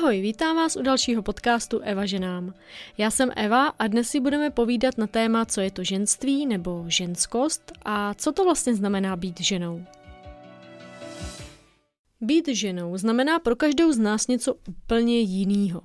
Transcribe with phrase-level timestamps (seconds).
[0.00, 2.54] Ahoj, vítám vás u dalšího podcastu Eva ženám.
[2.98, 6.84] Já jsem Eva a dnes si budeme povídat na téma, co je to ženství nebo
[6.88, 9.84] ženskost a co to vlastně znamená být ženou.
[12.22, 15.82] Být ženou znamená pro každou z nás něco úplně jiného.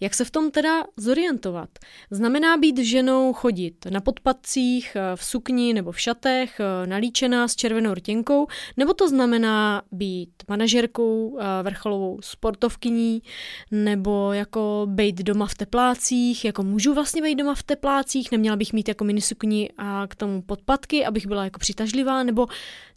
[0.00, 1.68] Jak se v tom teda zorientovat?
[2.10, 8.46] Znamená být ženou chodit na podpadcích, v sukni nebo v šatech, nalíčená s červenou rtěnkou,
[8.76, 13.22] nebo to znamená být manažerkou, vrcholovou sportovkyní,
[13.70, 18.72] nebo jako být doma v teplácích, jako můžu vlastně být doma v teplácích, neměla bych
[18.72, 22.46] mít jako minisukni a k tomu podpatky, abych byla jako přitažlivá, nebo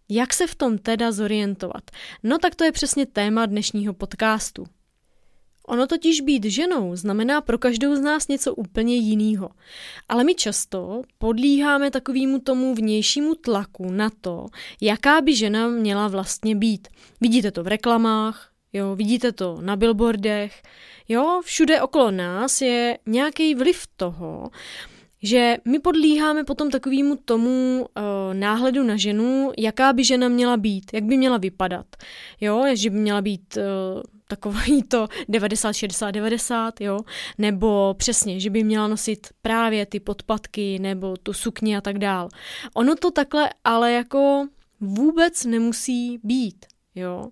[0.09, 1.91] jak se v tom teda zorientovat?
[2.23, 4.65] No tak to je přesně téma dnešního podcastu.
[5.67, 9.49] Ono totiž být ženou znamená pro každou z nás něco úplně jiného.
[10.09, 14.45] Ale my často podlíháme takovému tomu vnějšímu tlaku na to,
[14.81, 16.87] jaká by žena měla vlastně být.
[17.21, 20.61] Vidíte to v reklamách, jo, vidíte to na billboardech,
[21.07, 24.49] jo, všude okolo nás je nějaký vliv toho,
[25.23, 30.93] že my podlíháme potom takovému tomu uh, náhledu na ženu, jaká by žena měla být,
[30.93, 31.85] jak by měla vypadat.
[32.41, 36.99] Jo, že by měla být uh, takový to 90, 60, 90, jo,
[37.37, 42.29] nebo přesně, že by měla nosit právě ty podpatky nebo tu sukni a tak dál.
[42.73, 44.47] Ono to takhle ale jako
[44.81, 46.65] vůbec nemusí být.
[46.95, 47.29] Jo.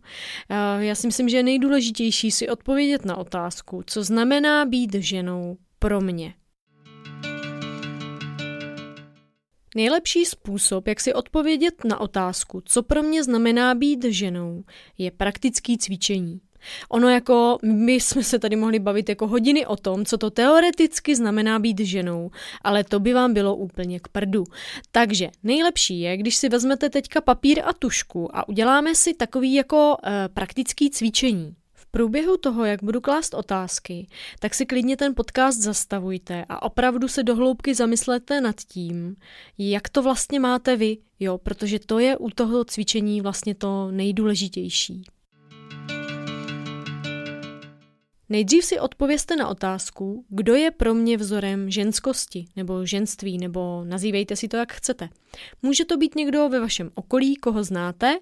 [0.79, 6.01] Já si myslím, že je nejdůležitější si odpovědět na otázku, co znamená být ženou pro
[6.01, 6.33] mě.
[9.75, 14.63] Nejlepší způsob, jak si odpovědět na otázku, co pro mě znamená být ženou,
[14.97, 16.41] je praktický cvičení.
[16.89, 21.15] Ono jako, my jsme se tady mohli bavit jako hodiny o tom, co to teoreticky
[21.15, 24.43] znamená být ženou, ale to by vám bylo úplně k prdu.
[24.91, 29.97] Takže nejlepší je, když si vezmete teďka papír a tušku a uděláme si takový jako
[30.03, 31.55] e, praktický cvičení
[31.91, 34.07] průběhu toho, jak budu klást otázky,
[34.39, 39.15] tak si klidně ten podcast zastavujte a opravdu se dohloubky zamyslete nad tím,
[39.57, 45.03] jak to vlastně máte vy, jo, protože to je u toho cvičení vlastně to nejdůležitější.
[48.31, 54.35] Nejdřív si odpověste na otázku, kdo je pro mě vzorem ženskosti nebo ženství, nebo nazývejte
[54.35, 55.09] si to, jak chcete.
[55.61, 58.17] Může to být někdo ve vašem okolí, koho znáte,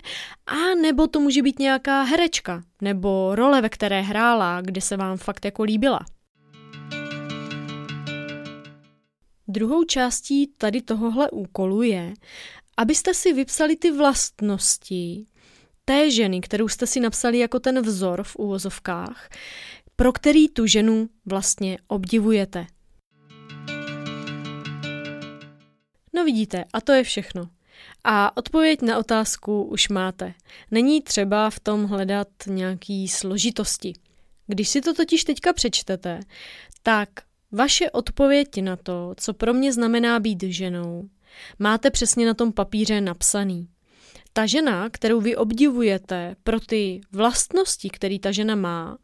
[0.46, 5.18] a nebo to může být nějaká herečka, nebo role, ve které hrála, kde se vám
[5.18, 6.00] fakt jako líbila.
[9.48, 12.14] Druhou částí tady tohohle úkolu je,
[12.78, 15.26] abyste si vypsali ty vlastnosti
[15.86, 19.30] té ženy, kterou jste si napsali jako ten vzor v úvozovkách,
[20.00, 22.68] pro který tu ženu vlastně obdivujete.
[26.14, 27.50] No vidíte, a to je všechno.
[28.04, 30.34] A odpověď na otázku už máte.
[30.72, 33.94] Není třeba v tom hledat nějaký složitosti.
[34.48, 36.20] Když si to totiž teďka přečtete,
[36.84, 37.10] tak
[37.52, 41.10] vaše odpověď na to, co pro mě znamená být ženou,
[41.60, 43.68] máte přesně na tom papíře napsaný.
[44.34, 48.98] Ta žena, kterou vy obdivujete pro ty vlastnosti, které ta žena má,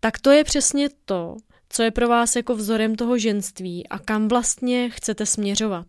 [0.00, 1.36] tak to je přesně to,
[1.68, 5.86] co je pro vás jako vzorem toho ženství a kam vlastně chcete směřovat.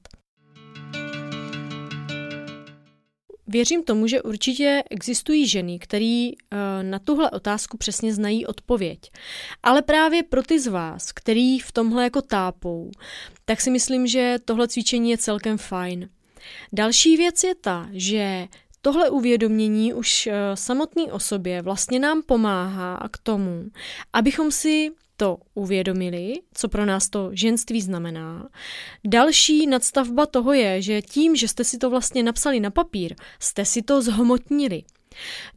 [3.48, 9.00] Věřím tomu, že určitě existují ženy, které uh, na tuhle otázku přesně znají odpověď.
[9.64, 12.92] Ale právě pro ty z vás, který v tomhle jako tápou,
[13.46, 16.10] tak si myslím, že tohle cvičení je celkem fajn.
[16.74, 18.48] Další věc je ta, že
[18.82, 23.66] Tohle uvědomění už eh, samotný osobě vlastně nám pomáhá k tomu,
[24.14, 28.50] abychom si to uvědomili, co pro nás to ženství znamená.
[29.08, 33.66] Další nadstavba toho je, že tím, že jste si to vlastně napsali na papír, jste
[33.66, 34.84] si to zhmotnili.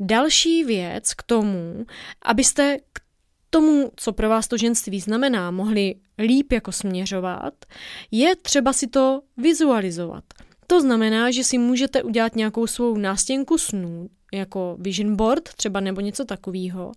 [0.00, 1.86] Další věc k tomu,
[2.22, 3.00] abyste k
[3.50, 7.54] tomu, co pro vás to ženství znamená, mohli líp jako směřovat,
[8.10, 10.24] je třeba si to vizualizovat.
[10.66, 16.00] To znamená, že si můžete udělat nějakou svou nástěnku snů, jako vision board třeba nebo
[16.00, 16.92] něco takového,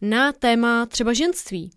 [0.00, 1.70] na téma třeba ženství.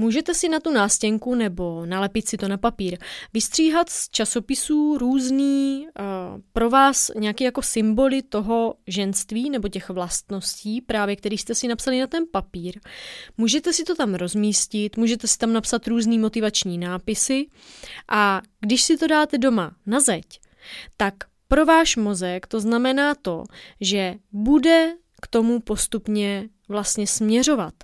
[0.00, 2.98] Můžete si na tu nástěnku nebo nalepit si to na papír
[3.32, 10.80] vystříhat z časopisů různý uh, pro vás nějaké jako symboly toho ženství nebo těch vlastností,
[10.80, 12.80] právě který jste si napsali na ten papír.
[13.38, 17.46] Můžete si to tam rozmístit, můžete si tam napsat různý motivační nápisy
[18.08, 20.40] a když si to dáte doma na zeď,
[20.96, 21.14] tak
[21.48, 23.44] pro váš mozek to znamená to,
[23.80, 24.92] že bude
[25.22, 27.74] k tomu postupně vlastně směřovat.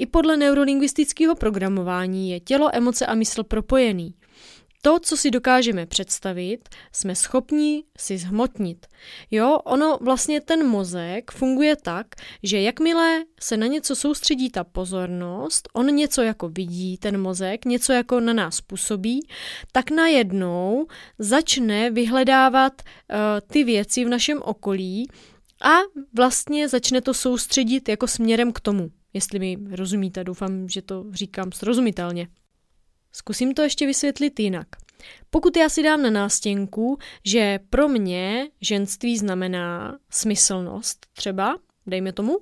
[0.00, 4.14] I podle neurolingvistického programování je tělo, emoce a mysl propojený.
[4.82, 8.86] to, co si dokážeme představit, jsme schopni si zhmotnit.
[9.30, 12.06] Jo, ono vlastně ten mozek funguje tak,
[12.42, 17.92] že jakmile se na něco soustředí ta pozornost, on něco jako vidí, ten mozek, něco
[17.92, 19.20] jako na nás působí,
[19.72, 20.86] tak najednou
[21.18, 23.16] začne vyhledávat uh,
[23.46, 25.08] ty věci v našem okolí
[25.62, 25.78] a
[26.16, 28.90] vlastně začne to soustředit jako směrem k tomu.
[29.12, 32.28] Jestli mi rozumíte, doufám, že to říkám srozumitelně.
[33.12, 34.66] Zkusím to ještě vysvětlit jinak.
[35.30, 42.38] Pokud já si dám na nástěnku, že pro mě ženství znamená smyslnost třeba, dejme tomu,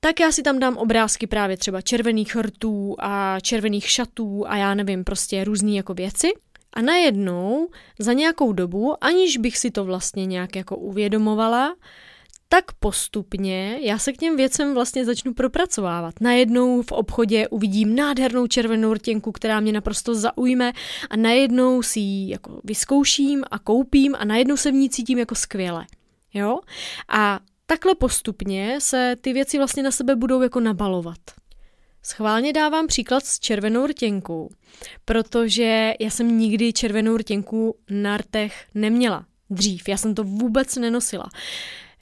[0.00, 4.74] tak já si tam dám obrázky právě třeba červených hrtů a červených šatů a já
[4.74, 6.32] nevím, prostě různé jako věci.
[6.72, 7.68] A najednou
[7.98, 11.74] za nějakou dobu, aniž bych si to vlastně nějak jako uvědomovala,
[12.48, 16.14] tak postupně já se k těm věcem vlastně začnu propracovávat.
[16.20, 20.72] Najednou v obchodě uvidím nádhernou červenou rtěnku, která mě naprosto zaujme
[21.10, 25.34] a najednou si ji jako vyzkouším a koupím a najednou se v ní cítím jako
[25.34, 25.86] skvěle.
[26.34, 26.60] Jo?
[27.08, 31.18] A takhle postupně se ty věci vlastně na sebe budou jako nabalovat.
[32.02, 34.50] Schválně dávám příklad s červenou rtěnkou,
[35.04, 39.26] protože já jsem nikdy červenou rtěnku na rtech neměla.
[39.50, 41.24] Dřív, já jsem to vůbec nenosila.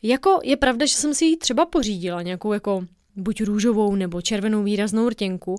[0.02, 2.84] Jako je pravda, že jsem si ji třeba pořídila, nějakou jako
[3.16, 5.56] buď růžovou nebo červenou výraznou rtěnku,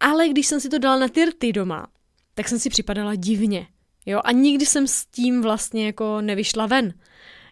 [0.00, 1.86] ale když jsem si to dala na ty rty doma,
[2.34, 3.66] tak jsem si připadala divně.
[4.06, 6.94] Jo, a nikdy jsem s tím vlastně jako nevyšla ven.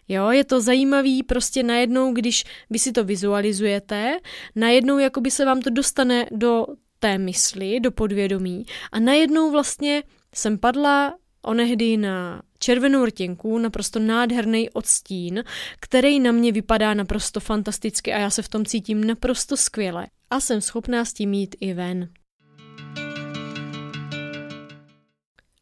[0.07, 4.17] Jo, je to zajímavý prostě najednou, když vy si to vizualizujete,
[4.55, 6.65] najednou jako by se vám to dostane do
[6.99, 10.03] té mysli, do podvědomí a najednou vlastně
[10.35, 15.43] jsem padla onehdy na červenou rtěnku, naprosto nádherný odstín,
[15.79, 20.39] který na mě vypadá naprosto fantasticky a já se v tom cítím naprosto skvěle a
[20.39, 22.09] jsem schopná s tím jít i ven.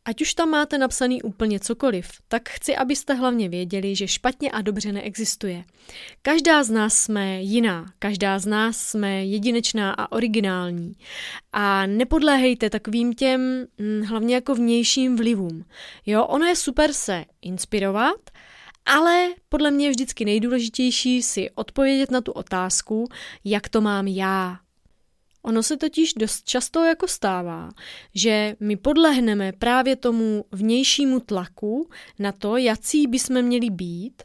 [0.06, 4.62] Ať už tam máte napsaný úplně cokoliv, tak chci, abyste hlavně věděli, že špatně a
[4.62, 5.64] dobře neexistuje.
[6.22, 10.94] Každá z nás jsme jiná, každá z nás jsme jedinečná a originální.
[11.54, 15.66] A nepodléhejte takovým těm hm, hlavně jako vnějším vlivům.
[16.06, 18.30] Jo, ono je super se inspirovat,
[18.86, 23.08] ale podle mě je vždycky nejdůležitější si odpovědět na tu otázku,
[23.46, 24.60] jak to mám já,
[25.44, 27.70] Ono se totiž dost často jako stává,
[28.16, 34.24] že my podlehneme právě tomu vnějšímu tlaku na to, jací bychom měli být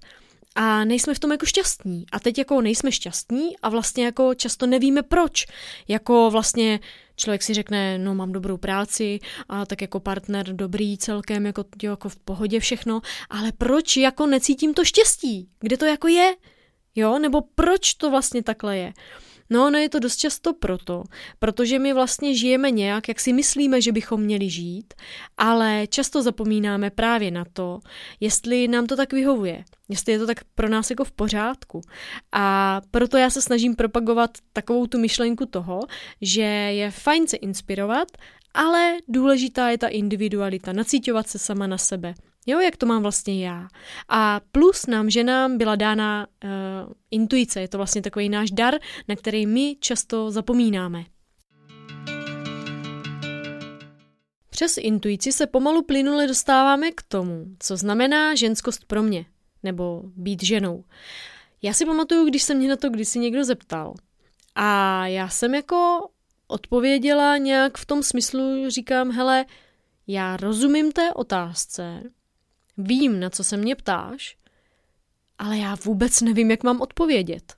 [0.55, 2.05] a nejsme v tom jako šťastní.
[2.12, 5.47] A teď jako nejsme šťastní a vlastně jako často nevíme proč.
[5.88, 6.81] Jako vlastně
[7.17, 9.19] člověk si řekne, no mám dobrou práci
[9.49, 13.00] a tak jako partner dobrý celkem, jako, jako v pohodě všechno,
[13.31, 15.49] ale proč jako necítím to štěstí?
[15.61, 16.35] Kde to jako je?
[16.94, 18.93] Jo, nebo proč to vlastně takhle je?
[19.50, 21.05] No, no je to dost často proto,
[21.39, 24.95] protože my vlastně žijeme nějak, jak si myslíme, že bychom měli žít,
[25.37, 27.81] ale často zapomínáme právě na to,
[28.21, 31.81] jestli nám to tak vyhovuje, jestli je to tak pro nás jako v pořádku.
[32.33, 35.81] A proto já se snažím propagovat takovou tu myšlenku toho,
[36.21, 38.09] že je fajn se inspirovat,
[38.55, 42.15] ale důležitá je ta individualita, nacítovat se sama na sebe.
[42.50, 43.69] Jo, jak to mám vlastně já.
[44.09, 46.50] A plus nám ženám byla dána uh,
[47.11, 48.75] intuice, je to vlastně takový náš dar,
[49.09, 51.05] na který my často zapomínáme.
[54.50, 59.27] Přes intuici se pomalu plynule dostáváme k tomu, co znamená ženskost pro mě,
[59.62, 60.84] nebo být ženou.
[61.63, 63.94] Já si pamatuju, když se mě na to kdysi někdo zeptal.
[64.55, 66.08] A já jsem jako
[66.46, 69.44] odpověděla nějak v tom smyslu, říkám, hele,
[70.06, 72.03] já rozumím té otázce,
[72.79, 74.37] Vím, na co se mě ptáš,
[75.39, 77.55] ale já vůbec nevím, jak mám odpovědět.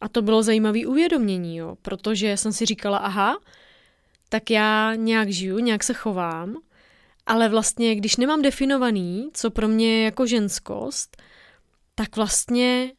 [0.00, 3.38] A to bylo zajímavé uvědomění, jo, protože jsem si říkala, aha,
[4.28, 6.56] tak já nějak žiju, nějak se chovám,
[7.26, 11.22] ale vlastně, když nemám definovaný, co pro mě je jako ženskost,
[11.94, 12.92] tak vlastně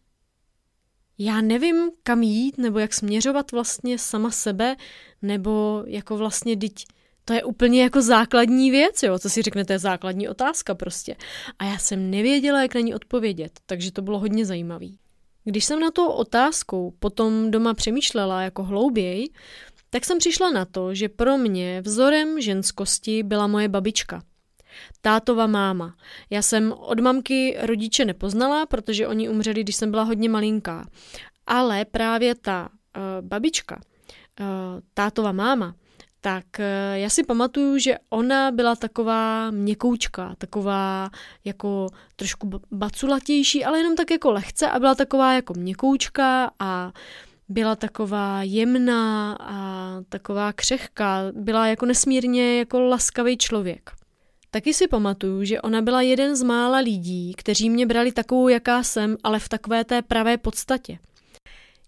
[1.17, 4.75] já nevím, kam jít, nebo jak směřovat vlastně sama sebe,
[5.21, 6.85] nebo jako vlastně, teď
[7.25, 11.15] to je úplně jako základní věc, jo, co si řeknete, základní otázka prostě.
[11.59, 14.97] A já jsem nevěděla, jak na ní odpovědět, takže to bylo hodně zajímavý.
[15.43, 19.29] Když jsem na to otázkou potom doma přemýšlela jako hlouběji,
[19.89, 24.23] tak jsem přišla na to, že pro mě vzorem ženskosti byla moje babička.
[25.01, 25.95] Tátova máma.
[26.29, 30.87] Já jsem od mamky rodiče nepoznala, protože oni umřeli, když jsem byla hodně malinká.
[31.47, 33.75] Ale právě ta uh, babička,
[34.39, 34.45] uh,
[34.93, 35.75] tátova máma,
[36.25, 41.09] tak eh, já si pamatuju, že ona byla taková měkoučka, taková
[41.43, 46.91] jako trošku baculatější, ale jenom tak jako lehce a byla taková jako měkoučka a
[47.49, 53.91] byla taková jemná a taková křehká, byla jako nesmírně jako laskavý člověk.
[54.51, 58.83] Taky si pamatuju, že ona byla jeden z mála lidí, kteří mě brali takovou, jaká
[58.83, 60.97] jsem, ale v takové té pravé podstatě.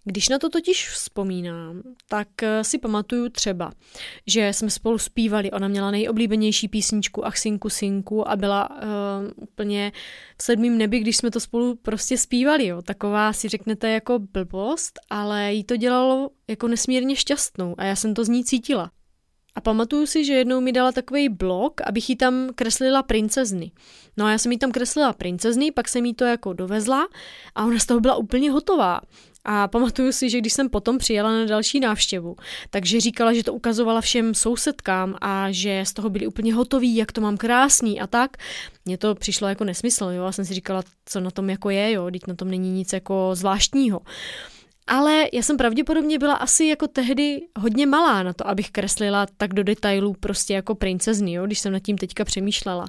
[0.08, 3.72] Když na to totiž vzpomínám, tak eh, si pamatuju třeba,
[4.26, 8.78] že jsme spolu zpívali, ona měla nejoblíbenější písničku Ach synku synku a byla uh,
[9.36, 9.92] úplně
[10.38, 12.82] v sedmém nebi, když jsme to spolu prostě zpívali, jo.
[12.82, 18.14] Taková si řeknete jako blbost, ale jí to dělalo jako nesmírně šťastnou a já jsem
[18.14, 18.90] to z ní cítila.
[19.58, 23.70] A pamatuju si, že jednou mi dala takový blok, abych jí tam kreslila princezny.
[24.16, 27.08] No a já jsem jí tam kreslila princezny, pak jsem jí to jako dovezla
[27.54, 29.00] a ona z toho byla úplně hotová.
[29.44, 32.36] A pamatuju si, že když jsem potom přijela na další návštěvu,
[32.70, 37.12] takže říkala, že to ukazovala všem sousedkám a že z toho byli úplně hotoví, jak
[37.12, 38.36] to mám krásný a tak.
[38.84, 41.92] Mně to přišlo jako nesmysl, jo, já jsem si říkala, co na tom jako je,
[41.92, 44.00] jo, teď na tom není nic jako zvláštního.
[44.88, 49.54] Ale já jsem pravděpodobně byla asi jako tehdy hodně malá na to, abych kreslila tak
[49.54, 52.86] do detailů prostě jako princezny, jo, když jsem nad tím teďka přemýšlela.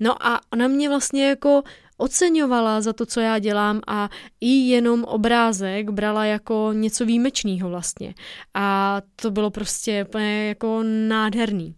[0.00, 1.62] No a ona mě vlastně jako
[1.96, 4.08] oceňovala za to, co já dělám a
[4.40, 8.14] i jenom obrázek brala jako něco výjimečného vlastně.
[8.54, 10.06] A to bylo prostě
[10.48, 11.74] jako nádherný.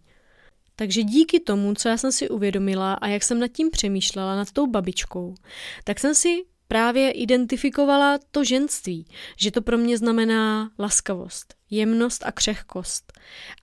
[0.75, 4.51] Takže díky tomu, co já jsem si uvědomila a jak jsem nad tím přemýšlela, nad
[4.51, 5.35] tou babičkou,
[5.83, 9.05] tak jsem si právě identifikovala to ženství,
[9.37, 13.13] že to pro mě znamená laskavost, jemnost a křehkost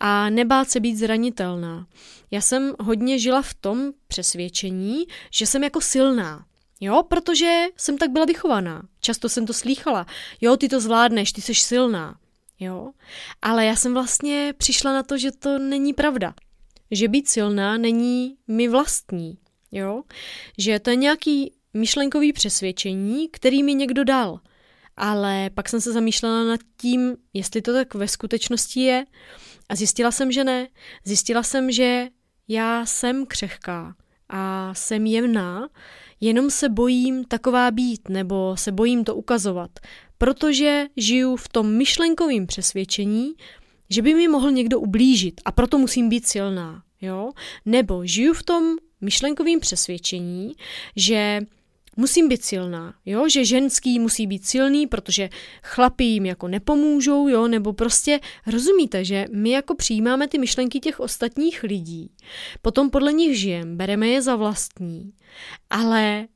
[0.00, 1.86] a nebát se být zranitelná.
[2.30, 6.44] Já jsem hodně žila v tom přesvědčení, že jsem jako silná,
[6.80, 8.82] Jo, protože jsem tak byla vychovaná.
[9.00, 10.06] Často jsem to slýchala.
[10.40, 12.18] Jo, ty to zvládneš, ty jsi silná.
[12.60, 12.92] Jo,
[13.42, 16.34] ale já jsem vlastně přišla na to, že to není pravda.
[16.90, 19.38] Že být silná není mi vlastní.
[19.72, 20.02] Jo,
[20.58, 24.40] že to je nějaký myšlenkový přesvědčení, který mi někdo dal.
[24.96, 29.04] Ale pak jsem se zamýšlela nad tím, jestli to tak ve skutečnosti je.
[29.68, 30.68] A zjistila jsem, že ne.
[31.04, 32.08] Zjistila jsem, že
[32.48, 33.94] já jsem křehká
[34.28, 35.68] a jsem jemná,
[36.20, 39.70] jenom se bojím taková být nebo se bojím to ukazovat,
[40.18, 43.32] protože žiju v tom myšlenkovém přesvědčení,
[43.90, 46.82] že by mi mohl někdo ublížit a proto musím být silná.
[47.00, 47.30] Jo?
[47.66, 50.52] Nebo žiju v tom myšlenkovém přesvědčení,
[50.96, 51.40] že
[51.98, 55.28] musím být silná, jo, že ženský musí být silný, protože
[55.62, 61.00] chlapi jim jako nepomůžou, jo, nebo prostě rozumíte, že my jako přijímáme ty myšlenky těch
[61.00, 62.10] ostatních lidí,
[62.62, 65.12] potom podle nich žijeme, bereme je za vlastní,
[65.70, 66.28] ale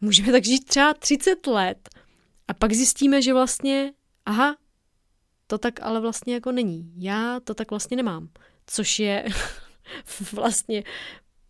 [0.00, 1.88] můžeme tak žít třeba 30 let
[2.48, 3.92] a pak zjistíme, že vlastně,
[4.26, 4.56] aha,
[5.46, 6.92] to tak ale vlastně jako není.
[6.96, 8.28] Já to tak vlastně nemám,
[8.66, 9.24] což je
[10.32, 10.84] vlastně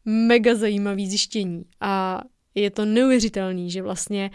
[0.04, 1.64] mega zajímavý zjištění.
[1.80, 2.20] A
[2.54, 4.30] je to neuvěřitelný, že vlastně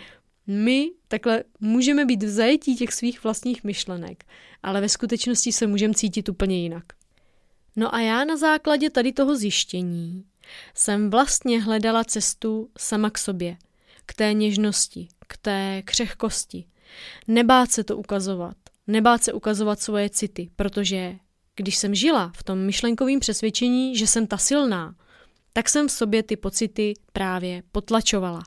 [0.48, 4.24] my takhle můžeme být v zajetí těch svých vlastních myšlenek,
[4.64, 6.84] ale ve skutečnosti se můžeme cítit úplně jinak.
[7.76, 10.26] No a já na základě tady toho zjištění
[10.76, 13.58] jsem vlastně hledala cestu sama k sobě,
[14.06, 16.66] k té něžnosti, k té křehkosti.
[17.28, 18.58] Nebát se to ukazovat,
[18.88, 21.16] nebát se ukazovat svoje city, protože
[21.56, 24.96] když jsem žila v tom myšlenkovém přesvědčení, že jsem ta silná,
[25.58, 28.44] tak jsem v sobě ty pocity právě potlačovala.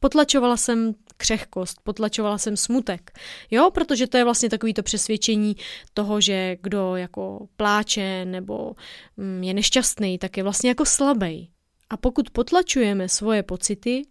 [0.00, 3.10] Potlačovala jsem křehkost, potlačovala jsem smutek.
[3.50, 5.56] Jo, protože to je vlastně takový to přesvědčení
[5.94, 8.74] toho, že kdo jako pláče nebo
[9.16, 11.50] mm, je nešťastný, tak je vlastně jako slabý.
[11.90, 14.02] A pokud potlačujeme svoje pocity,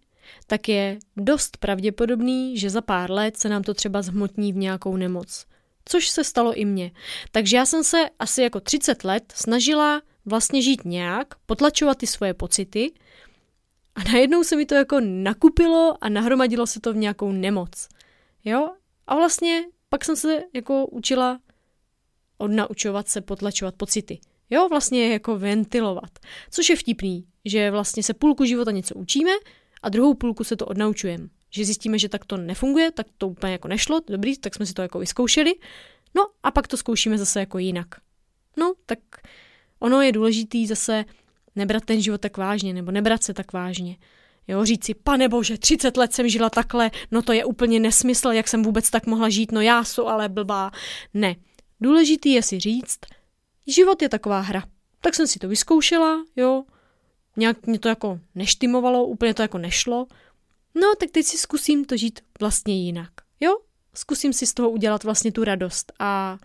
[0.46, 4.96] tak je dost pravděpodobný, že za pár let se nám to třeba zhmotní v nějakou
[4.96, 5.46] nemoc.
[5.84, 6.90] Což se stalo i mně.
[7.32, 12.34] Takže já jsem se asi jako 30 let snažila vlastně žít nějak, potlačovat ty svoje
[12.34, 12.92] pocity
[13.94, 17.88] a najednou se mi to jako nakupilo a nahromadilo se to v nějakou nemoc.
[18.44, 18.70] Jo?
[19.06, 21.40] A vlastně pak jsem se jako učila
[22.38, 24.18] odnaučovat se potlačovat pocity.
[24.50, 26.18] Jo, vlastně jako ventilovat.
[26.50, 29.32] Což je vtipný, že vlastně se půlku života něco učíme
[29.82, 31.28] a druhou půlku se to odnaučujeme.
[31.50, 34.74] Že zjistíme, že tak to nefunguje, tak to úplně jako nešlo, dobrý, tak jsme si
[34.74, 35.54] to jako vyzkoušeli.
[36.14, 37.86] No a pak to zkoušíme zase jako jinak.
[38.56, 38.98] No, tak
[39.80, 41.04] Ono je důležitý zase
[41.56, 43.96] nebrat ten život tak vážně, nebo nebrat se tak vážně.
[44.48, 48.28] Jo, říct si, pane bože, 30 let jsem žila takhle, no to je úplně nesmysl,
[48.28, 50.70] jak jsem vůbec tak mohla žít, no já jsem ale blbá.
[51.14, 51.36] Ne.
[51.80, 52.98] Důležitý je si říct,
[53.66, 54.64] život je taková hra.
[55.00, 56.64] Tak jsem si to vyzkoušela, jo,
[57.36, 60.06] nějak mě to jako neštimovalo, úplně to jako nešlo.
[60.74, 63.56] No, tak teď si zkusím to žít vlastně jinak, jo?
[63.94, 66.38] Zkusím si z toho udělat vlastně tu radost a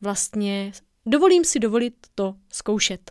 [0.00, 0.72] vlastně
[1.10, 3.10] Dovolím si dovolit to zkoušet.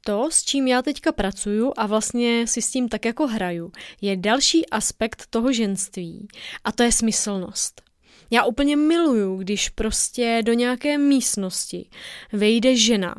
[0.00, 4.16] To, s čím já teďka pracuju a vlastně si s tím tak jako hraju, je
[4.16, 6.28] další aspekt toho ženství
[6.64, 7.82] a to je smyslnost.
[8.30, 11.88] Já úplně miluju, když prostě do nějaké místnosti
[12.32, 13.14] vejde žena,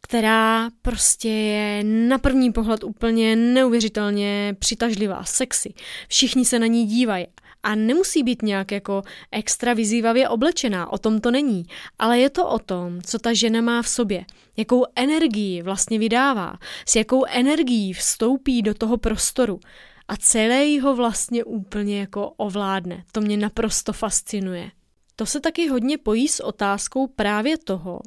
[0.00, 5.74] která prostě je na první pohled úplně neuvěřitelně přitažlivá, sexy.
[6.08, 7.26] Všichni se na ní dívají
[7.64, 9.02] a nemusí být nějak jako
[9.32, 11.66] extra vyzývavě oblečená, o tom to není,
[11.98, 14.24] ale je to o tom, co ta žena má v sobě,
[14.56, 19.60] jakou energii vlastně vydává, s jakou energií vstoupí do toho prostoru
[20.08, 23.04] a celé ho vlastně úplně jako ovládne.
[23.12, 24.70] To mě naprosto fascinuje.
[25.16, 28.00] To se taky hodně pojí s otázkou právě toho,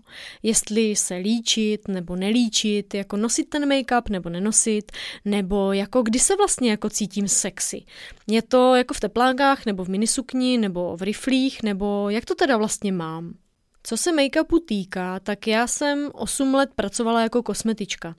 [0.44, 4.92] jestli se líčit nebo nelíčit, jako nosit ten make-up nebo nenosit,
[5.26, 7.84] nebo jako kdy se vlastně jako cítím sexy.
[8.28, 12.58] Je to jako v teplánkách, nebo v minisukni, nebo v riflích, nebo jak to teda
[12.58, 13.34] vlastně mám?
[13.84, 18.16] Co se make-upu týká, tak já jsem 8 let pracovala jako kosmetička.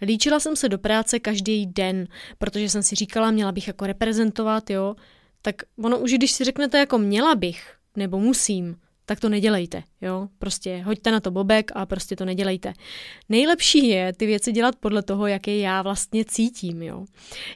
[0.00, 2.08] Líčila jsem se do práce každý den,
[2.38, 4.96] protože jsem si říkala, měla bych jako reprezentovat, jo.
[5.42, 10.28] Tak ono už, když si řeknete jako měla bych, nebo musím, tak to nedělejte, jo.
[10.38, 12.72] Prostě hoďte na to bobek a prostě to nedělejte.
[13.28, 17.04] Nejlepší je ty věci dělat podle toho, jaké já vlastně cítím, jo.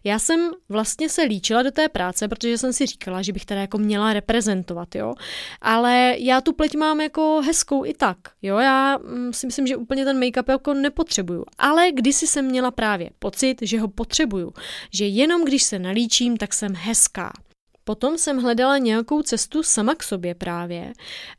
[0.05, 3.61] Já jsem vlastně se líčila do té práce, protože jsem si říkala, že bych teda
[3.61, 5.15] jako měla reprezentovat, jo.
[5.61, 8.59] Ale já tu pleť mám jako hezkou i tak, jo.
[8.59, 11.45] Já mm, si myslím, že úplně ten make-up jako nepotřebuju.
[11.59, 14.53] Ale kdysi jsem měla právě pocit, že ho potřebuju.
[14.93, 17.33] Že jenom když se nalíčím, tak jsem hezká.
[17.89, 20.93] Potom jsem hledala nějakou cestu sama k sobě právě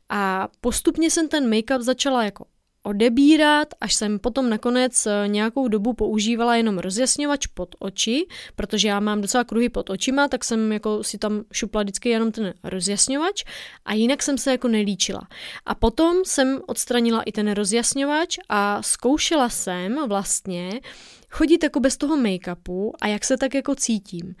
[0.08, 2.44] a postupně jsem ten make-up začala jako
[2.82, 8.26] odebírat, až jsem potom nakonec eh, nějakou dobu používala jenom rozjasňovač pod oči,
[8.56, 12.32] protože já mám docela kruhy pod očima, tak jsem jako si tam šupla vždycky jenom
[12.32, 13.44] ten rozjasňovač
[13.84, 15.28] a jinak jsem se jako nelíčila.
[15.66, 20.80] A potom jsem odstranila i ten rozjasňovač a zkoušela jsem vlastně
[21.30, 24.34] chodit jako bez toho make-upu a jak se tak jako cítím.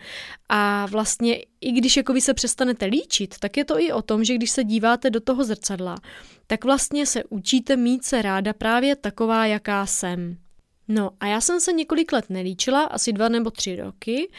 [0.48, 4.24] A vlastně i když jako vy se přestanete líčit, tak je to i o tom,
[4.24, 5.96] že když se díváte do toho zrcadla,
[6.46, 10.36] tak vlastně se učíte mít se ráda právě taková, jaká jsem.
[10.88, 14.30] No a já jsem se několik let nelíčila, asi dva nebo tři roky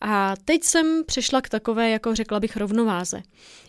[0.00, 3.22] a teď jsem přešla k takové, jako řekla bych, rovnováze.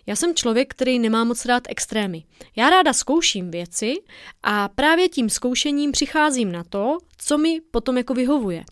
[0.06, 2.24] Já jsem člověk, který nemá moc rád extrémy.
[2.56, 3.94] Já ráda zkouším věci
[4.44, 8.64] a právě tím zkoušením přicházím na to, co mi potom jako vyhovuje.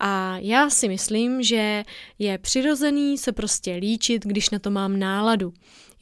[0.00, 1.84] A já si myslím, že
[2.18, 5.52] je přirozený se prostě líčit, když na to mám náladu.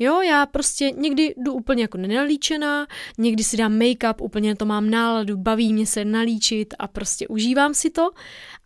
[0.03, 2.87] Jo, já prostě někdy jdu úplně jako nenalíčená,
[3.19, 7.75] někdy si dám make-up, úplně to mám náladu, baví mě se nalíčit a prostě užívám
[7.75, 8.11] si to,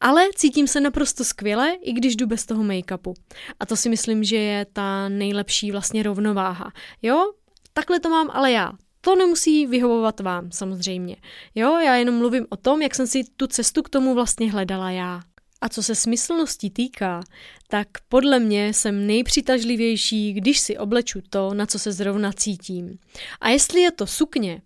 [0.00, 3.14] ale cítím se naprosto skvěle, i když jdu bez toho make-upu.
[3.60, 6.72] A to si myslím, že je ta nejlepší vlastně rovnováha.
[7.02, 7.32] Jo,
[7.72, 8.72] takhle to mám ale já.
[9.00, 11.16] To nemusí vyhovovat vám, samozřejmě.
[11.54, 14.90] Jo, já jenom mluvím o tom, jak jsem si tu cestu k tomu vlastně hledala
[14.90, 15.20] já.
[15.64, 17.20] A co se smyslnosti týká,
[17.68, 22.98] tak podle mě jsem nejpřitažlivější, když si obleču to, na co se zrovna cítím.
[23.40, 24.62] A jestli je to sukně,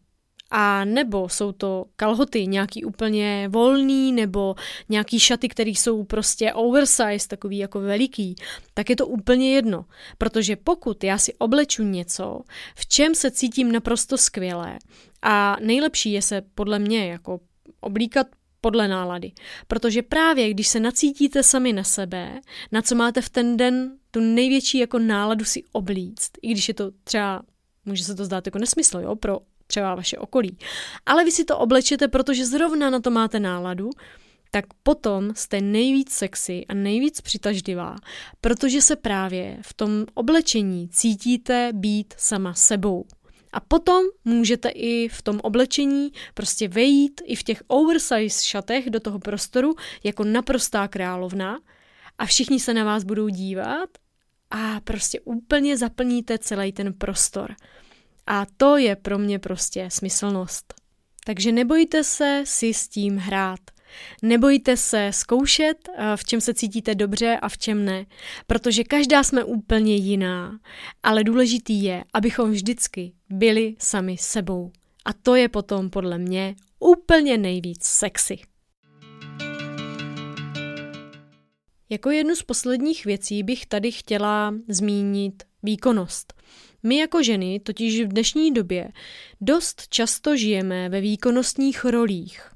[0.51, 4.55] a nebo jsou to kalhoty nějaký úplně volný, nebo
[4.89, 8.37] nějaký šaty, které jsou prostě oversize, takový jako veliký,
[8.75, 9.85] tak je to úplně jedno.
[10.19, 12.41] Protože pokud já si obleču něco,
[12.77, 14.79] v čem se cítím naprosto skvěle,
[15.23, 17.41] a nejlepší je se podle mě jako
[17.81, 18.27] oblíkat
[18.61, 19.33] podle nálady.
[19.69, 22.41] Protože právě když se nacítíte sami na sebe,
[22.73, 26.75] na co máte v ten den tu největší jako náladu si oblíct, i když je
[26.75, 27.43] to třeba,
[27.85, 30.59] může se to zdát jako nesmysl, jo, pro třeba vaše okolí.
[31.07, 33.91] Ale vy si to oblečete, protože zrovna na to máte náladu,
[34.51, 37.97] tak potom jste nejvíc sexy a nejvíc přitažlivá,
[38.41, 43.05] protože se právě v tom oblečení cítíte být sama sebou.
[43.53, 49.01] A potom můžete i v tom oblečení prostě vejít i v těch oversize šatech do
[49.01, 51.59] toho prostoru jako naprostá královna
[52.19, 53.91] a všichni se na vás budou dívat
[54.51, 57.55] a prostě úplně zaplníte celý ten prostor.
[58.27, 60.75] A to je pro mě prostě smyslnost.
[61.25, 63.61] Takže nebojte se si s tím hrát.
[64.23, 68.07] Nebojte se zkoušet, eh, v čem se cítíte dobře a v čem ne,
[68.47, 70.59] protože každá jsme úplně jiná,
[71.03, 74.73] ale důležitý je, abychom vždycky byli sami sebou.
[75.05, 78.39] A to je potom podle mě úplně nejvíc sexy.
[81.91, 86.35] Jako jednu z posledních věcí bych tady chtěla zmínit výkonnost.
[86.83, 88.89] My jako ženy totiž v dnešní době
[89.41, 92.51] dost často žijeme ve výkonnostních rolích.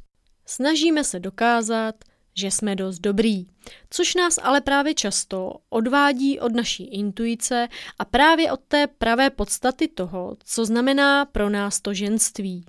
[0.52, 1.94] Snažíme se dokázat,
[2.34, 3.46] že jsme dost dobrý,
[3.90, 9.88] což nás ale právě často odvádí od naší intuice a právě od té pravé podstaty
[9.88, 12.64] toho, co znamená pro nás to ženství.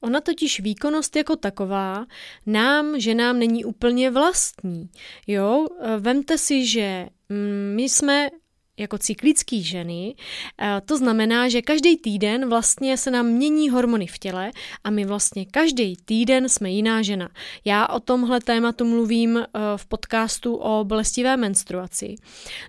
[0.00, 2.06] Ona totiž výkonnost jako taková
[2.46, 4.90] nám, že nám není úplně vlastní.
[5.26, 5.66] Jo,
[5.98, 8.30] vemte si, že mm, my jsme
[8.78, 10.14] jako cyklický ženy,
[10.58, 14.50] eh, to znamená, že každý týden vlastně se nám mění hormony v těle
[14.84, 17.28] a my vlastně každý týden jsme jiná žena.
[17.64, 22.14] Já o tomhle tématu mluvím eh, v podcastu o bolestivé menstruaci.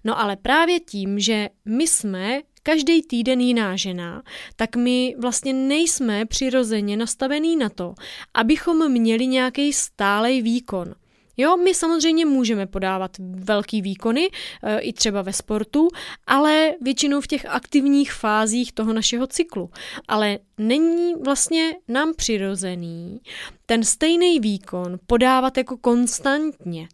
[0.04, 4.24] No ale právě tím, že my jsme každý týden jiná žena,
[4.56, 7.96] tak my vlastně nejsme přirozeně nastavený na to,
[8.34, 10.96] abychom měli nějaký stálej výkon.
[11.38, 14.30] Jo, my samozřejmě můžeme podávat velký výkony,
[14.64, 15.88] e, i třeba ve sportu,
[16.28, 19.70] ale většinou v těch aktivních fázích toho našeho cyklu.
[20.08, 23.22] Ale není vlastně nám přirozený
[23.66, 26.88] ten stejný výkon podávat jako konstantně.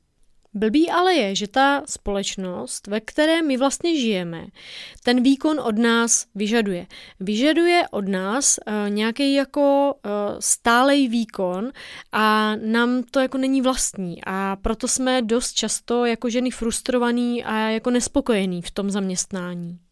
[0.54, 4.46] Blbý ale je, že ta společnost, ve které my vlastně žijeme,
[5.04, 6.88] ten výkon od nás vyžaduje.
[7.20, 11.72] Vyžaduje od nás uh, nějaký jako uh, stálej výkon
[12.12, 17.56] a nám to jako není vlastní a proto jsme dost často jako ženy frustrovaný a
[17.58, 19.83] jako nespokojený v tom zaměstnání.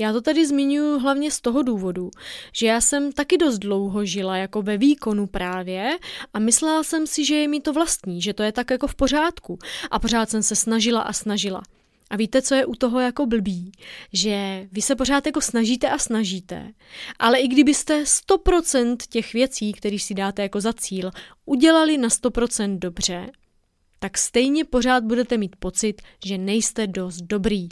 [0.00, 2.10] Já to tady zmiňuji hlavně z toho důvodu,
[2.52, 5.98] že já jsem taky dost dlouho žila jako ve výkonu právě
[6.34, 8.94] a myslela jsem si, že je mi to vlastní, že to je tak jako v
[8.94, 9.58] pořádku
[9.90, 11.62] a pořád jsem se snažila a snažila.
[12.10, 13.72] A víte, co je u toho jako blbý?
[14.12, 16.72] Že vy se pořád jako snažíte a snažíte,
[17.18, 21.10] ale i kdybyste 100% těch věcí, které si dáte jako za cíl,
[21.46, 23.30] udělali na 100% dobře,
[23.98, 27.68] tak stejně pořád budete mít pocit, že nejste dost dobrý.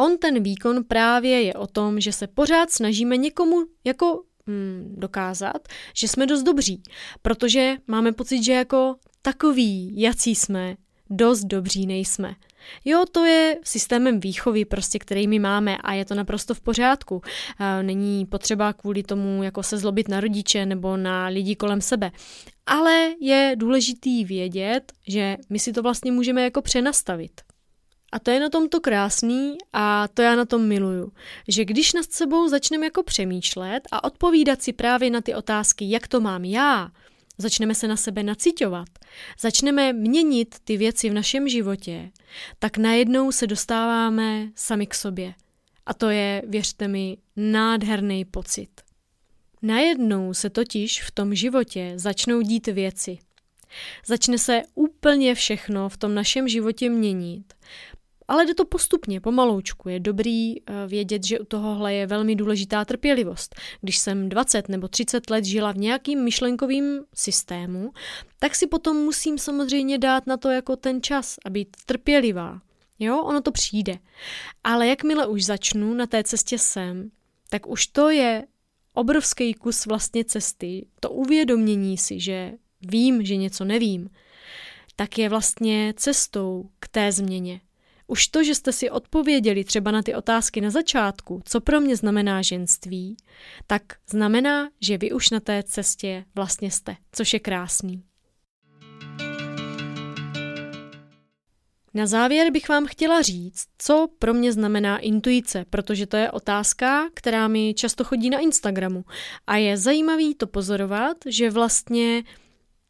[0.00, 5.68] On ten výkon právě je o tom, že se pořád snažíme někomu jako hmm, dokázat,
[5.94, 6.82] že jsme dost dobří,
[7.22, 10.76] protože máme pocit, že jako takový, jací jsme,
[11.10, 12.34] dost dobří nejsme.
[12.84, 17.22] Jo, to je systémem výchovy, prostě, který my máme a je to naprosto v pořádku.
[17.82, 22.10] Není potřeba kvůli tomu jako se zlobit na rodiče nebo na lidi kolem sebe.
[22.66, 27.47] Ale je důležitý vědět, že my si to vlastně můžeme jako přenastavit.
[28.12, 31.12] A to je na tom to krásný a to já na tom miluju.
[31.48, 36.08] Že když nad sebou začneme jako přemýšlet a odpovídat si právě na ty otázky, jak
[36.08, 36.90] to mám já,
[37.38, 38.88] začneme se na sebe nacitovat,
[39.40, 42.10] začneme měnit ty věci v našem životě,
[42.58, 45.34] tak najednou se dostáváme sami k sobě.
[45.86, 48.68] A to je, věřte mi, nádherný pocit.
[49.62, 53.18] Najednou se totiž v tom životě začnou dít věci.
[54.06, 57.54] Začne se úplně všechno v tom našem životě měnit,
[58.28, 59.88] ale jde to postupně, pomaloučku.
[59.88, 63.54] Je dobrý eh, vědět, že u tohohle je velmi důležitá trpělivost.
[63.80, 67.92] Když jsem 20 nebo 30 let žila v nějakým myšlenkovým systému,
[68.38, 72.60] tak si potom musím samozřejmě dát na to jako ten čas a být trpělivá.
[72.98, 73.98] Jo, ono to přijde.
[74.64, 77.10] Ale jakmile už začnu na té cestě sem,
[77.50, 78.46] tak už to je
[78.94, 84.10] obrovský kus vlastně cesty, to uvědomění si, že vím, že něco nevím,
[84.96, 87.60] tak je vlastně cestou k té změně.
[88.10, 91.96] Už to, že jste si odpověděli třeba na ty otázky na začátku, co pro mě
[91.96, 93.16] znamená ženství,
[93.66, 98.02] tak znamená, že vy už na té cestě vlastně jste, což je krásný.
[101.94, 107.08] Na závěr bych vám chtěla říct, co pro mě znamená intuice, protože to je otázka,
[107.14, 109.04] která mi často chodí na Instagramu.
[109.46, 112.22] A je zajímavý to pozorovat, že vlastně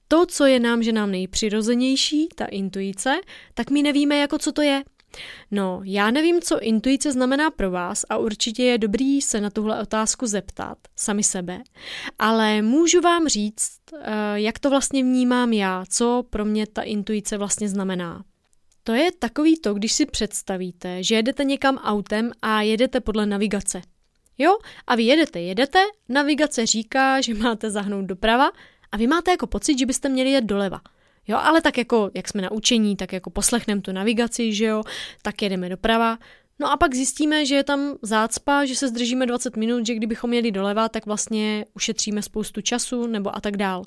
[0.08, 3.20] to, co je nám, že nám nejpřirozenější, ta intuice,
[3.54, 4.82] tak my nevíme, jako co to je.
[5.50, 9.82] No, já nevím, co intuice znamená pro vás a určitě je dobrý se na tuhle
[9.82, 11.62] otázku zeptat sami sebe,
[12.18, 17.38] ale můžu vám říct, eh, jak to vlastně vnímám já, co pro mě ta intuice
[17.38, 18.24] vlastně znamená.
[18.82, 23.82] To je takový to, když si představíte, že jedete někam autem a jedete podle navigace.
[24.38, 25.78] Jo, a vy jedete, jedete,
[26.08, 28.50] navigace říká, že máte zahnout doprava
[28.92, 30.80] a vy máte jako pocit, že byste měli jet doleva.
[31.28, 34.82] Jo, ale tak jako, jak jsme na učení, tak jako poslechneme tu navigaci, že jo,
[35.22, 36.18] tak jedeme doprava.
[36.58, 40.32] No a pak zjistíme, že je tam zácpa, že se zdržíme 20 minut, že kdybychom
[40.32, 43.84] jeli doleva, tak vlastně ušetříme spoustu času nebo a tak dál.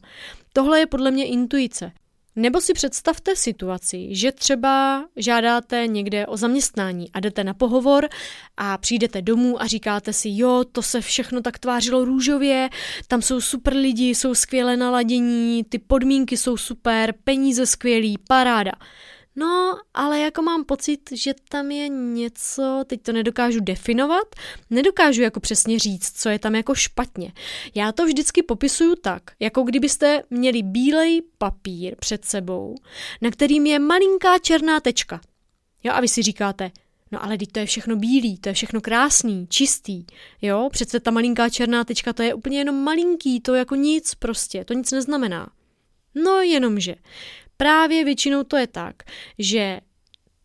[0.54, 1.92] Tohle je podle mě intuice.
[2.36, 8.10] Nebo si představte situaci, že třeba žádáte někde o zaměstnání a jdete na pohovor
[8.58, 12.70] a přijdete domů a říkáte si, jo, to se všechno tak tvářilo růžově,
[13.08, 18.72] tam jsou super lidi, jsou skvěle naladění, ty podmínky jsou super, peníze skvělý, paráda.
[19.36, 24.36] No, ale jako mám pocit, že tam je něco, teď to nedokážu definovat,
[24.70, 27.34] nedokážu jako přesně říct, co je tam jako špatně.
[27.76, 32.76] Já to vždycky popisuju tak, jako kdybyste měli bílej papír před sebou,
[33.22, 35.22] na kterým je malinká černá tečka.
[35.84, 36.72] Jo, a vy si říkáte,
[37.12, 40.06] No ale teď to je všechno bílý, to je všechno krásný, čistý,
[40.42, 40.70] jo?
[40.72, 44.74] Přece ta malinká černá tečka, to je úplně jenom malinký, to jako nic prostě, to
[44.74, 45.50] nic neznamená.
[46.16, 46.96] No jenomže
[47.62, 48.96] právě většinou to je tak,
[49.40, 49.80] že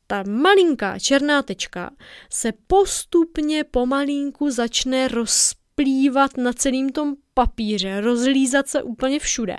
[0.06, 1.90] ta malinká černá tečka
[2.30, 9.56] se postupně pomalinku začne rozplývat na celém tom papíře, rozlízat se úplně všude.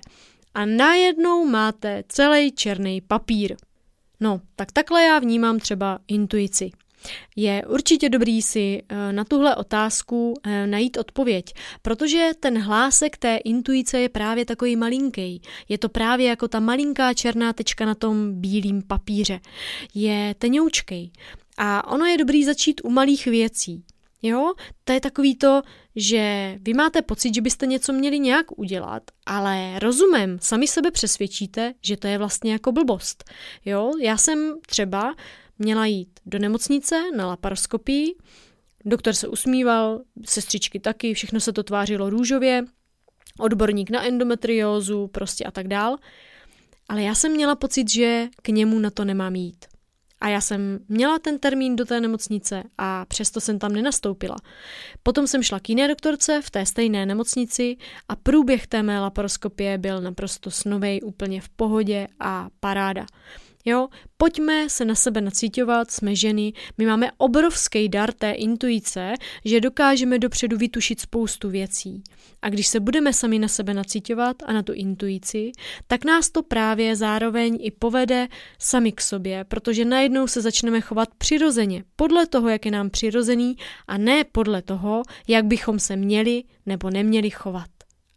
[0.54, 3.56] A najednou máte celý černý papír.
[4.20, 6.70] No, tak takhle já vnímám třeba intuici.
[7.36, 13.38] Je určitě dobrý si eh, na tuhle otázku eh, najít odpověď, protože ten hlásek té
[13.38, 15.42] intuice je právě takový malinký.
[15.70, 19.40] Je to právě jako ta malinká černá tečka na tom bílém papíře.
[19.94, 21.12] Je tenoučkej.
[21.58, 23.84] A ono je dobrý začít u malých věcí.
[24.22, 25.62] Jo, to je takový to,
[25.96, 31.74] že vy máte pocit, že byste něco měli nějak udělat, ale rozumem sami sebe přesvědčíte,
[31.82, 33.24] že to je vlastně jako blbost.
[33.66, 35.16] Jo, já jsem třeba
[35.60, 38.16] měla jít do nemocnice na laparoskopii,
[38.86, 42.66] doktor se usmíval, sestřičky taky, všechno se to tvářilo růžově,
[43.40, 45.98] odborník na endometriózu, prostě a tak dál.
[46.90, 49.66] Ale já jsem měla pocit, že k němu na to nemám jít.
[50.22, 54.36] A já jsem měla ten termín do té nemocnice a přesto jsem tam nenastoupila.
[55.04, 57.78] Potom jsem šla k jiné doktorce v té stejné nemocnici
[58.10, 63.06] a průběh té mé laparoskopie byl naprosto snovej, úplně v pohodě a paráda.
[63.70, 69.14] Jo, pojďme se na sebe nacítovat, jsme ženy, my máme obrovský dar té intuice,
[69.46, 72.04] že dokážeme dopředu vytušit spoustu věcí.
[72.42, 75.52] A když se budeme sami na sebe nacítovat a na tu intuici,
[75.88, 78.28] tak nás to právě zároveň i povede
[78.60, 83.56] sami k sobě, protože najednou se začneme chovat přirozeně, podle toho, jak je nám přirozený
[83.88, 87.70] a ne podle toho, jak bychom se měli nebo neměli chovat.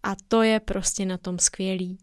[0.02, 1.98] A to je prostě na tom skvělý.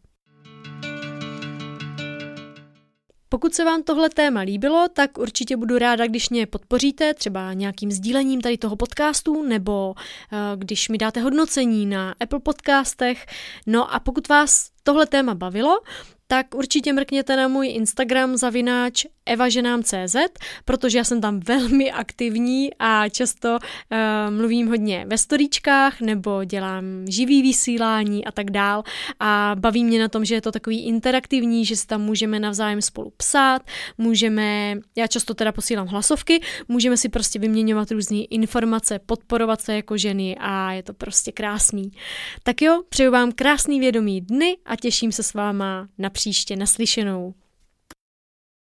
[3.30, 7.92] Pokud se vám tohle téma líbilo, tak určitě budu ráda, když mě podpoříte třeba nějakým
[7.92, 13.26] sdílením tady toho podcastu nebo uh, když mi dáte hodnocení na Apple podcastech.
[13.66, 15.80] No a pokud vás tohle téma bavilo,
[16.28, 20.16] tak určitě mrkněte na můj Instagram zavináč evaženám.cz,
[20.66, 26.84] protože já jsem tam velmi aktivní a často uh, mluvím hodně ve storíčkách nebo dělám
[27.10, 28.84] živý vysílání a tak dál
[29.20, 32.82] a baví mě na tom, že je to takový interaktivní, že si tam můžeme navzájem
[32.82, 33.62] spolu psát,
[33.98, 39.98] můžeme, já často teda posílám hlasovky, můžeme si prostě vyměňovat různé informace, podporovat se jako
[39.98, 41.92] ženy a je to prostě krásný.
[42.44, 47.34] Tak jo, přeju vám krásný vědomý dny a těším se s váma na příště naslyšenou.